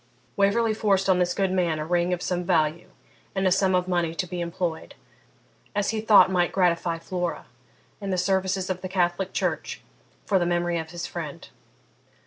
[0.35, 2.89] Waverley forced on this good man a ring of some value
[3.35, 4.95] and a sum of money to be employed
[5.75, 7.45] (as he thought might gratify Flora)
[8.01, 9.81] in the services of the Catholic church
[10.25, 11.47] for the memory of his friend.